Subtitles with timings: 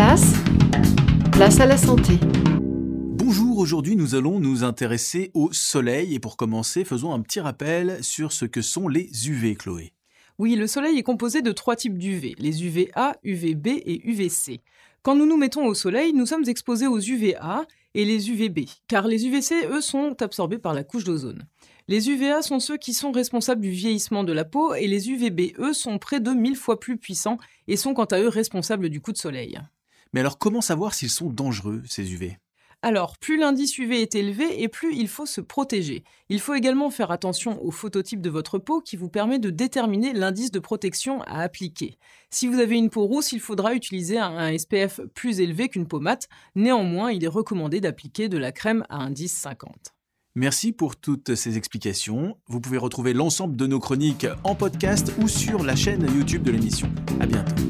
[0.00, 0.32] place,
[1.30, 2.14] place à la santé.
[2.22, 8.02] Bonjour, aujourd'hui nous allons nous intéresser au soleil et pour commencer faisons un petit rappel
[8.02, 9.92] sur ce que sont les UV, Chloé.
[10.38, 14.62] Oui, le soleil est composé de trois types d'UV, les UVA, UVB et UVC.
[15.02, 19.06] Quand nous nous mettons au soleil, nous sommes exposés aux UVA et les UVB, car
[19.06, 21.44] les UVC, eux, sont absorbés par la couche d'ozone.
[21.88, 25.58] Les UVA sont ceux qui sont responsables du vieillissement de la peau et les UVB,
[25.58, 27.36] eux, sont près de 1000 fois plus puissants
[27.68, 29.60] et sont quant à eux responsables du coup de soleil.
[30.12, 32.38] Mais alors comment savoir s'ils sont dangereux, ces UV
[32.82, 36.02] alors, plus l'indice UV est élevé et plus il faut se protéger.
[36.30, 40.14] Il faut également faire attention au phototype de votre peau qui vous permet de déterminer
[40.14, 41.98] l'indice de protection à appliquer.
[42.30, 46.00] Si vous avez une peau rousse, il faudra utiliser un SPF plus élevé qu'une peau
[46.00, 46.28] mate.
[46.54, 49.92] Néanmoins, il est recommandé d'appliquer de la crème à indice 50.
[50.34, 52.38] Merci pour toutes ces explications.
[52.46, 56.52] Vous pouvez retrouver l'ensemble de nos chroniques en podcast ou sur la chaîne YouTube de
[56.52, 56.90] l'émission.
[57.20, 57.69] À bientôt.